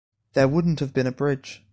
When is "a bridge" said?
1.05-1.63